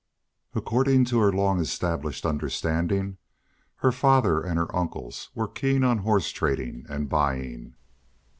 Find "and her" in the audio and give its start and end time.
4.41-4.75